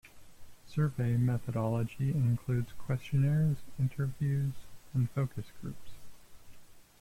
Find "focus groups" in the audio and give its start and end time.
5.11-5.91